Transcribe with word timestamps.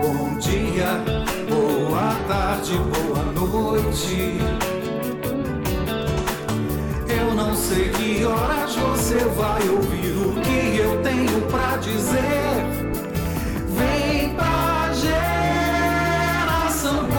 Bom 0.00 0.38
dia, 0.38 1.02
boa 1.48 2.14
tarde, 2.28 2.78
boa 2.78 3.24
noite. 3.32 4.38
Eu 7.08 7.34
não 7.34 7.52
sei 7.56 7.90
que 7.90 8.24
horas 8.24 8.76
você 8.76 9.16
vai 9.16 9.68
ouvir 9.68 10.16
o 10.16 10.40
que 10.40 10.76
eu 10.78 11.02
tenho 11.02 11.42
pra 11.48 11.78
dizer. 11.78 12.64
Vem 13.76 14.36
pra 14.36 14.92
geração 14.94 17.08
quântica. 17.08 17.18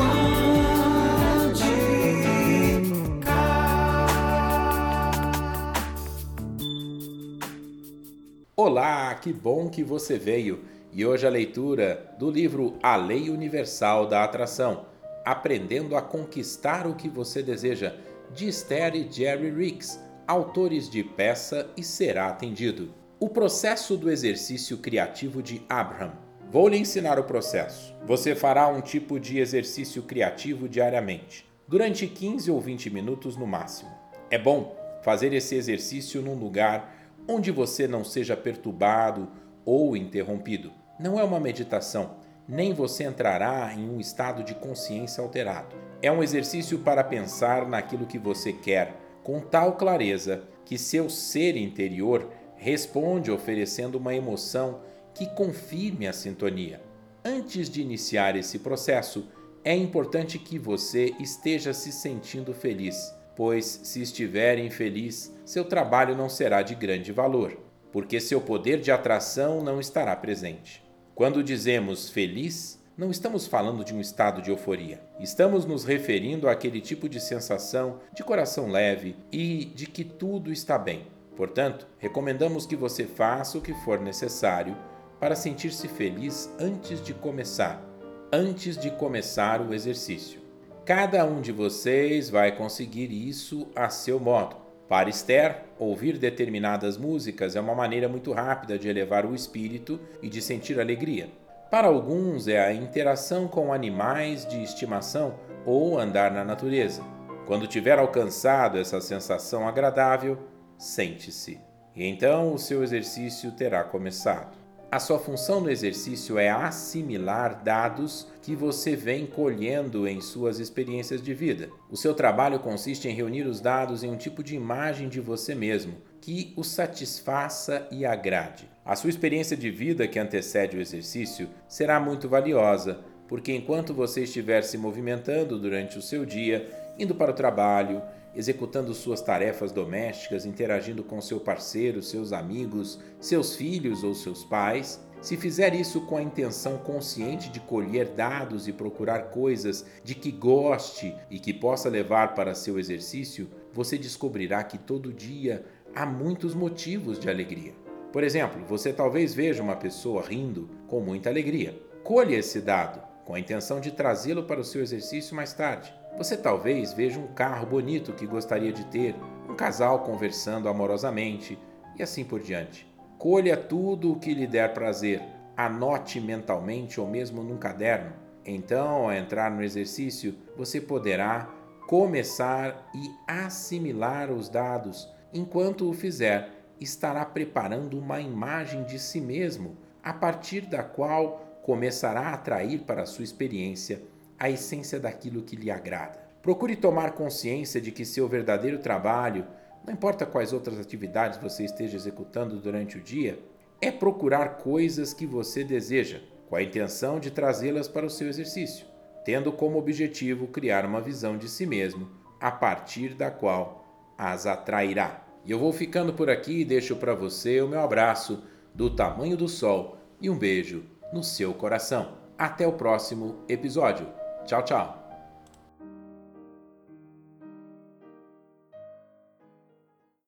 Olá, 8.56 9.16
que 9.16 9.34
bom 9.34 9.70
que 9.70 9.84
você 9.84 10.18
veio! 10.18 10.79
E 10.92 11.06
hoje 11.06 11.28
a 11.28 11.30
leitura 11.30 12.14
do 12.18 12.32
livro 12.32 12.78
A 12.82 12.96
Lei 12.96 13.30
Universal 13.30 14.08
da 14.08 14.24
Atração 14.24 14.86
Aprendendo 15.24 15.96
a 15.96 16.02
Conquistar 16.02 16.88
o 16.88 16.96
que 16.96 17.08
Você 17.08 17.44
Deseja, 17.44 17.96
de 18.34 18.48
Esther 18.48 18.96
e 18.96 19.12
Jerry 19.12 19.52
Ricks, 19.52 20.00
autores 20.26 20.90
de 20.90 21.04
Peça 21.04 21.70
e 21.78 21.84
Será 21.84 22.28
Atendido. 22.28 22.92
O 23.20 23.30
processo 23.30 23.96
do 23.96 24.10
exercício 24.10 24.78
criativo 24.78 25.44
de 25.44 25.62
Abraham. 25.70 26.14
Vou 26.52 26.68
lhe 26.68 26.78
ensinar 26.78 27.20
o 27.20 27.26
processo. 27.26 27.94
Você 28.08 28.34
fará 28.34 28.68
um 28.68 28.82
tipo 28.82 29.20
de 29.20 29.38
exercício 29.38 30.02
criativo 30.02 30.68
diariamente, 30.68 31.48
durante 31.68 32.08
15 32.08 32.50
ou 32.50 32.60
20 32.60 32.90
minutos 32.90 33.38
no 33.38 33.46
máximo. 33.46 33.92
É 34.32 34.38
bom 34.40 34.76
fazer 35.04 35.32
esse 35.34 35.54
exercício 35.54 36.24
num 36.24 36.36
lugar 36.36 36.96
onde 37.28 37.52
você 37.52 37.88
não 37.88 38.04
seja 38.04 38.36
perturbado 38.36 39.30
ou 39.64 39.96
interrompido. 39.96 40.79
Não 41.00 41.18
é 41.18 41.24
uma 41.24 41.40
meditação, 41.40 42.18
nem 42.46 42.74
você 42.74 43.06
entrará 43.06 43.74
em 43.74 43.90
um 43.90 44.02
estado 44.02 44.44
de 44.44 44.54
consciência 44.54 45.24
alterado. 45.24 45.76
É 46.02 46.12
um 46.12 46.22
exercício 46.22 46.80
para 46.80 47.04
pensar 47.04 47.66
naquilo 47.66 48.06
que 48.06 48.20
você 48.20 48.52
quer, 48.52 48.96
com 49.24 49.40
tal 49.40 49.78
clareza 49.78 50.44
que 50.66 50.78
seu 50.78 51.10
ser 51.10 51.56
interior 51.56 52.30
responde 52.58 53.32
oferecendo 53.32 53.96
uma 53.96 54.14
emoção 54.14 54.82
que 55.14 55.26
confirme 55.28 56.06
a 56.06 56.12
sintonia. 56.12 56.82
Antes 57.24 57.70
de 57.70 57.82
iniciar 57.82 58.36
esse 58.36 58.60
processo, 58.60 59.30
é 59.64 59.74
importante 59.74 60.38
que 60.38 60.60
você 60.60 61.14
esteja 61.20 61.74
se 61.74 61.94
sentindo 61.94 62.54
feliz, 62.54 63.14
pois 63.38 63.66
se 63.84 64.02
estiver 64.02 64.60
infeliz, 64.60 65.34
seu 65.46 65.64
trabalho 65.64 66.16
não 66.16 66.28
será 66.28 66.62
de 66.62 66.76
grande 66.76 67.14
valor 67.14 67.58
porque 67.92 68.20
seu 68.20 68.40
poder 68.40 68.80
de 68.80 68.92
atração 68.92 69.64
não 69.64 69.80
estará 69.80 70.16
presente. 70.16 70.84
Quando 71.20 71.44
dizemos 71.44 72.10
feliz, 72.10 72.80
não 72.98 73.12
estamos 73.12 73.46
falando 73.46 73.84
de 73.84 73.94
um 73.94 74.00
estado 74.00 74.42
de 74.42 74.52
euforia. 74.52 75.02
Estamos 75.20 75.66
nos 75.66 75.84
referindo 75.84 76.48
àquele 76.48 76.80
tipo 76.80 77.10
de 77.10 77.20
sensação 77.20 78.00
de 78.16 78.24
coração 78.24 78.72
leve 78.72 79.18
e 79.30 79.66
de 79.66 79.86
que 79.86 80.06
tudo 80.06 80.50
está 80.50 80.78
bem. 80.78 81.08
Portanto, 81.36 81.86
recomendamos 81.98 82.66
que 82.66 82.78
você 82.78 83.04
faça 83.04 83.58
o 83.58 83.62
que 83.62 83.74
for 83.84 84.00
necessário 84.00 84.78
para 85.20 85.36
sentir-se 85.36 85.90
feliz 85.90 86.50
antes 86.58 87.04
de 87.04 87.14
começar, 87.14 87.84
antes 88.32 88.78
de 88.78 88.90
começar 88.90 89.60
o 89.60 89.74
exercício. 89.74 90.40
Cada 90.86 91.26
um 91.26 91.42
de 91.42 91.52
vocês 91.52 92.30
vai 92.30 92.56
conseguir 92.56 93.12
isso 93.12 93.68
a 93.76 93.90
seu 93.90 94.22
modo. 94.22 94.69
Para 94.90 95.08
Esther, 95.08 95.66
ouvir 95.78 96.18
determinadas 96.18 96.98
músicas 96.98 97.56
é 97.56 97.62
uma 97.62 97.76
maneira 97.76 98.10
muito 98.10 98.34
rápida 98.34 98.76
de 98.76 98.90
elevar 98.90 99.24
o 99.24 99.36
espírito 99.36 100.00
e 100.20 100.28
de 100.28 100.42
sentir 100.42 100.80
alegria. 100.80 101.30
Para 101.70 101.88
alguns, 101.88 102.48
é 102.48 102.60
a 102.60 102.74
interação 102.74 103.48
com 103.48 103.72
animais 103.72 104.48
de 104.48 104.64
estimação 104.64 105.36
ou 105.64 106.00
andar 106.00 106.32
na 106.32 106.44
natureza. 106.44 107.04
Quando 107.46 107.68
tiver 107.68 108.00
alcançado 108.00 108.80
essa 108.80 109.00
sensação 109.00 109.68
agradável, 109.68 110.40
sente-se. 110.76 111.62
E 111.96 112.04
então 112.04 112.56
o 112.56 112.58
seu 112.58 112.82
exercício 112.82 113.52
terá 113.52 113.84
começado. 113.84 114.58
A 114.92 114.98
sua 114.98 115.20
função 115.20 115.62
no 115.62 115.70
exercício 115.70 116.40
é 116.40 116.50
assimilar 116.50 117.64
dados 117.64 118.26
que 118.42 118.56
você 118.56 118.96
vem 118.96 119.28
colhendo 119.28 120.08
em 120.08 120.20
suas 120.20 120.58
experiências 120.58 121.22
de 121.22 121.32
vida. 121.32 121.70
O 121.92 121.96
seu 121.96 122.12
trabalho 122.16 122.58
consiste 122.58 123.08
em 123.08 123.14
reunir 123.14 123.44
os 123.44 123.62
dados 123.62 124.04
em 124.04 124.10
um 124.10 124.18
tipo 124.18 124.44
de 124.44 124.56
imagem 124.56 125.08
de 125.08 125.22
você 125.22 125.54
mesmo 125.54 125.94
que 126.20 126.54
o 126.58 126.64
satisfaça 126.64 127.88
e 127.92 128.04
agrade. 128.04 128.68
A 128.84 128.96
sua 128.96 129.12
experiência 129.12 129.56
de 129.56 129.70
vida 129.70 130.08
que 130.08 130.18
antecede 130.18 130.76
o 130.76 130.82
exercício 130.82 131.48
será 131.68 132.00
muito 132.00 132.28
valiosa, 132.28 133.00
porque 133.28 133.54
enquanto 133.54 133.94
você 133.94 134.24
estiver 134.24 134.64
se 134.64 134.76
movimentando 134.76 135.60
durante 135.60 136.00
o 136.00 136.02
seu 136.02 136.26
dia, 136.26 136.68
indo 137.00 137.16
para 137.16 137.32
o 137.32 137.34
trabalho, 137.36 138.02
executando 138.36 138.94
suas 138.94 139.22
tarefas 139.22 139.72
domésticas, 139.72 140.46
interagindo 140.46 141.04
com 141.04 141.20
seu 141.22 141.40
parceiro, 141.40 142.04
seus 142.04 142.32
amigos, 142.32 143.00
seus 143.20 143.56
filhos 143.56 144.04
ou 144.04 144.14
seus 144.14 144.44
pais, 144.44 145.04
se 145.22 145.36
fizer 145.36 145.74
isso 145.76 146.02
com 146.02 146.16
a 146.16 146.22
intenção 146.22 146.78
consciente 146.78 147.50
de 147.50 147.60
colher 147.60 148.10
dados 148.10 148.68
e 148.68 148.74
procurar 148.74 149.32
coisas 149.32 149.86
de 150.04 150.16
que 150.16 150.32
goste 150.32 151.14
e 151.30 151.40
que 151.40 151.54
possa 151.54 151.90
levar 151.90 152.34
para 152.36 152.56
seu 152.56 152.80
exercício, 152.80 153.50
você 153.74 153.98
descobrirá 153.98 154.64
que 154.64 154.78
todo 154.78 155.12
dia 155.12 155.66
há 155.94 156.06
muitos 156.06 156.54
motivos 156.54 157.20
de 157.20 157.30
alegria. 157.30 157.74
Por 158.14 158.24
exemplo, 158.24 158.66
você 158.66 158.94
talvez 158.94 159.34
veja 159.34 159.62
uma 159.62 159.76
pessoa 159.76 160.24
rindo 160.24 160.70
com 160.88 161.02
muita 161.02 161.30
alegria. 161.30 161.78
Colha 162.04 162.38
esse 162.38 162.62
dado 162.62 163.02
com 163.26 163.36
a 163.36 163.40
intenção 163.40 163.82
de 163.82 163.92
trazê-lo 163.92 164.44
para 164.44 164.62
o 164.62 164.64
seu 164.64 164.82
exercício 164.82 165.36
mais 165.36 165.54
tarde. 165.54 165.94
Você 166.20 166.36
talvez 166.36 166.92
veja 166.92 167.18
um 167.18 167.28
carro 167.28 167.66
bonito 167.66 168.12
que 168.12 168.28
gostaria 168.28 168.74
de 168.74 168.84
ter, 168.88 169.16
um 169.50 169.56
casal 169.56 170.00
conversando 170.00 170.68
amorosamente 170.68 171.58
e 171.98 172.04
assim 172.04 172.26
por 172.26 172.42
diante. 172.42 172.86
Colha 173.18 173.56
tudo 173.56 174.12
o 174.12 174.20
que 174.20 174.34
lhe 174.34 174.46
der 174.46 174.74
prazer, 174.74 175.24
anote 175.56 176.20
mentalmente 176.20 177.00
ou 177.00 177.08
mesmo 177.08 177.42
num 177.42 177.56
caderno. 177.56 178.12
Então, 178.46 179.06
ao 179.06 179.14
entrar 179.14 179.50
no 179.50 179.64
exercício, 179.64 180.36
você 180.58 180.82
poderá 180.82 181.50
começar 181.88 182.90
e 182.94 183.10
assimilar 183.26 184.30
os 184.30 184.50
dados. 184.50 185.08
Enquanto 185.34 185.90
o 185.90 185.94
fizer, 185.94 186.50
estará 186.82 187.24
preparando 187.24 187.98
uma 187.98 188.20
imagem 188.20 188.84
de 188.84 189.00
si 189.00 189.22
mesmo, 189.22 189.78
a 190.04 190.12
partir 190.12 190.66
da 190.66 190.84
qual 190.84 191.62
começará 191.64 192.28
a 192.28 192.34
atrair 192.34 192.80
para 192.80 193.04
a 193.04 193.06
sua 193.06 193.24
experiência 193.24 194.02
a 194.40 194.50
essência 194.50 195.00
daquilo 195.00 195.44
que 195.44 195.56
lhe 195.56 195.70
agrada. 195.70 196.18
Procure 196.42 196.76
tomar 196.76 197.12
consciência 197.12 197.82
de 197.82 197.92
que 197.92 198.06
seu 198.06 198.28
verdadeiro 198.28 198.80
trabalho, 198.80 199.46
não 199.86 199.94
importa 199.94 200.26
quais 200.26 200.54
outras 200.54 200.80
atividades 200.80 201.38
você 201.38 201.66
esteja 201.66 201.98
executando 201.98 202.58
durante 202.58 202.98
o 202.98 203.02
dia, 203.02 203.40
é 203.82 203.92
procurar 203.92 204.58
coisas 204.58 205.14
que 205.14 205.26
você 205.26 205.64
deseja, 205.64 206.22
com 206.48 206.56
a 206.56 206.64
intenção 206.64 207.20
de 207.20 207.30
trazê-las 207.30 207.88
para 207.88 208.06
o 208.06 208.10
seu 208.10 208.28
exercício, 208.28 208.86
tendo 209.24 209.52
como 209.52 209.78
objetivo 209.78 210.48
criar 210.48 210.86
uma 210.86 211.02
visão 211.02 211.38
de 211.38 211.48
si 211.48 211.66
mesmo, 211.66 212.10
a 212.40 212.52
partir 212.52 213.14
da 213.14 213.30
qual 213.30 214.14
as 214.18 214.46
atrairá. 214.46 215.24
E 215.46 215.52
eu 215.52 215.60
vou 215.60 215.72
ficando 215.72 216.14
por 216.14 216.30
aqui 216.30 216.62
e 216.62 216.66
deixo 216.66 216.96
para 216.96 217.14
você 217.14 217.62
o 217.62 217.68
meu 217.68 217.82
abraço 217.82 218.44
do 218.74 218.90
tamanho 218.90 219.38
do 219.38 219.48
sol 219.48 219.98
e 220.22 220.30
um 220.30 220.38
beijo 220.38 220.84
no 221.14 221.24
seu 221.24 221.54
coração. 221.54 222.18
Até 222.38 222.68
o 222.68 222.74
próximo 222.74 223.44
episódio. 223.48 224.19
Tchau, 224.50 224.64
tchau. 224.66 224.99